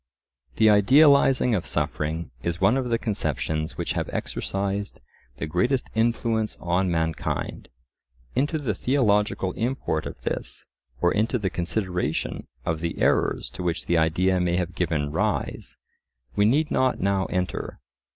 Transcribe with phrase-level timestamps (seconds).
[0.55, 4.99] The idealizing of suffering is one of the conceptions which have exercised
[5.37, 7.69] the greatest influence on mankind.
[8.33, 10.65] Into the theological import of this,
[11.01, 15.77] or into the consideration of the errors to which the idea may have given rise,
[16.35, 17.79] we need not now enter.